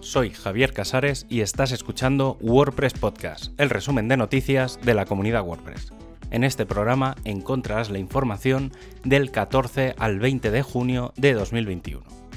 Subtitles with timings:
[0.00, 5.42] soy Javier Casares y estás escuchando WordPress Podcast, el resumen de noticias de la comunidad
[5.42, 5.92] WordPress.
[6.30, 8.72] En este programa encontrarás la información
[9.04, 12.27] del 14 al 20 de junio de 2021.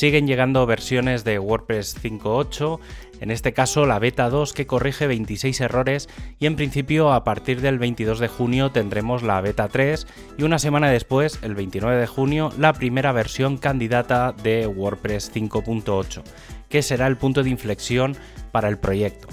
[0.00, 2.78] Siguen llegando versiones de WordPress 5.8,
[3.20, 6.08] en este caso la beta 2 que corrige 26 errores
[6.38, 10.06] y en principio a partir del 22 de junio tendremos la beta 3
[10.38, 16.22] y una semana después, el 29 de junio, la primera versión candidata de WordPress 5.8,
[16.70, 18.16] que será el punto de inflexión
[18.52, 19.28] para el proyecto.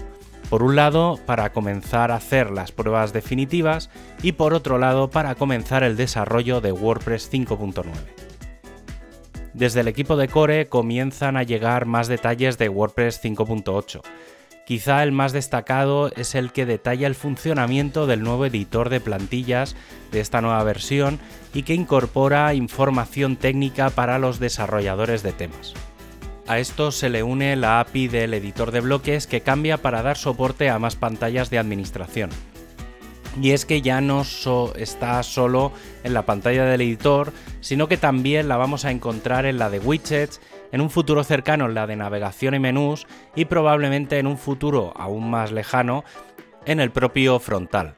[0.49, 3.89] Por un lado, para comenzar a hacer las pruebas definitivas
[4.21, 8.26] y por otro lado, para comenzar el desarrollo de WordPress 5.9.
[9.57, 14.01] Desde el equipo de Core comienzan a llegar más detalles de WordPress 5.8.
[14.67, 19.75] Quizá el más destacado es el que detalla el funcionamiento del nuevo editor de plantillas
[20.11, 21.19] de esta nueva versión
[21.55, 25.73] y que incorpora información técnica para los desarrolladores de temas.
[26.45, 30.17] A esto se le une la API del editor de bloques que cambia para dar
[30.17, 32.29] soporte a más pantallas de administración.
[33.41, 34.23] Y es que ya no
[34.75, 35.71] está solo
[36.03, 39.79] en la pantalla del editor, sino que también la vamos a encontrar en la de
[39.79, 44.37] widgets, en un futuro cercano en la de navegación y menús y probablemente en un
[44.37, 46.03] futuro aún más lejano
[46.65, 47.95] en el propio frontal.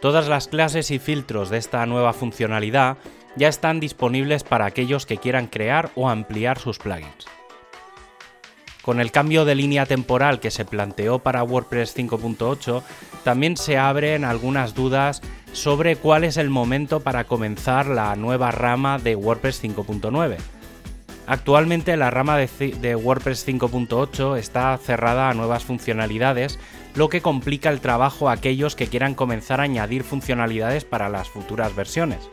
[0.00, 2.96] Todas las clases y filtros de esta nueva funcionalidad
[3.36, 7.37] ya están disponibles para aquellos que quieran crear o ampliar sus plugins.
[8.88, 12.82] Con el cambio de línea temporal que se planteó para WordPress 5.8,
[13.22, 15.20] también se abren algunas dudas
[15.52, 20.38] sobre cuál es el momento para comenzar la nueva rama de WordPress 5.9.
[21.26, 26.58] Actualmente la rama de, WordPress 5.8 está cerrada a nuevas funcionalidades,
[26.94, 31.28] lo que complica el trabajo a aquellos que quieran comenzar a añadir funcionalidades para las
[31.28, 32.30] futuras versiones.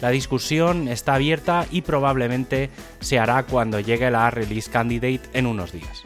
[0.00, 5.72] La discusión está abierta y probablemente se hará cuando llegue la release candidate en unos
[5.72, 6.04] días.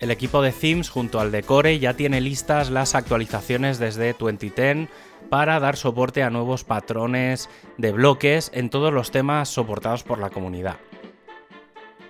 [0.00, 4.88] El equipo de Themes junto al de Core ya tiene listas las actualizaciones desde 2010
[5.30, 7.48] para dar soporte a nuevos patrones
[7.78, 10.76] de bloques en todos los temas soportados por la comunidad.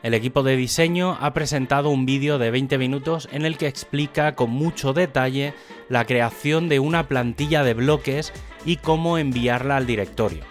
[0.02, 4.34] El equipo de diseño ha presentado un vídeo de 20 minutos en el que explica
[4.34, 5.54] con mucho detalle
[5.88, 8.32] la creación de una plantilla de bloques
[8.64, 10.42] y cómo enviarla al directorio.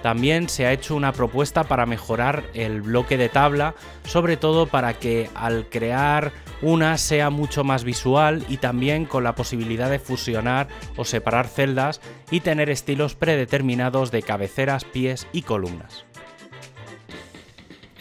[0.00, 3.74] También se ha hecho una propuesta para mejorar el bloque de tabla,
[4.04, 6.30] sobre todo para que al crear
[6.62, 12.00] una sea mucho más visual y también con la posibilidad de fusionar o separar celdas
[12.30, 16.04] y tener estilos predeterminados de cabeceras, pies y columnas.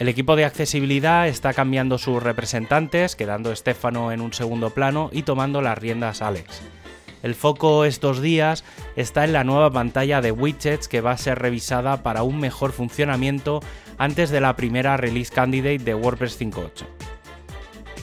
[0.03, 5.24] El equipo de accesibilidad está cambiando sus representantes, quedando Stefano en un segundo plano y
[5.24, 6.62] tomando las riendas Alex.
[7.22, 8.66] El foco estos días
[8.97, 12.74] está en la nueva pantalla de widgets que va a ser revisada para un mejor
[12.74, 13.62] funcionamiento
[13.97, 16.85] antes de la primera release candidate de WordPress 5.8.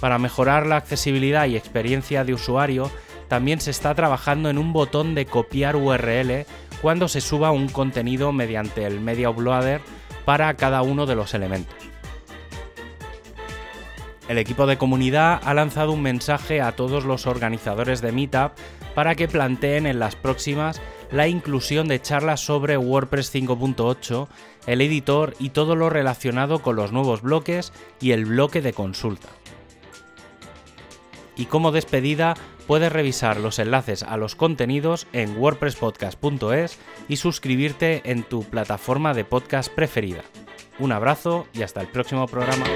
[0.00, 2.90] Para mejorar la accesibilidad y experiencia de usuario,
[3.28, 6.46] también se está trabajando en un botón de copiar URL
[6.80, 9.82] cuando se suba un contenido mediante el Media Uploader
[10.24, 11.89] para cada uno de los elementos.
[14.30, 18.52] El equipo de comunidad ha lanzado un mensaje a todos los organizadores de Meetup
[18.94, 20.80] para que planteen en las próximas
[21.10, 24.28] la inclusión de charlas sobre WordPress 5.8,
[24.68, 29.26] el editor y todo lo relacionado con los nuevos bloques y el bloque de consulta.
[31.34, 32.34] Y como despedida,
[32.68, 39.24] puedes revisar los enlaces a los contenidos en wordpresspodcast.es y suscribirte en tu plataforma de
[39.24, 40.22] podcast preferida.
[40.78, 42.66] Un abrazo y hasta el próximo programa.